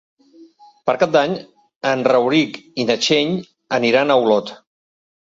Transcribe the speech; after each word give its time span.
Per 0.89 0.95
Cap 1.03 1.11
d'Any 1.17 1.35
en 1.91 2.03
Rauric 2.09 2.59
i 2.85 2.89
na 2.91 2.99
Txell 3.05 3.33
aniran 3.81 4.19
a 4.19 4.21
Olot. 4.27 4.57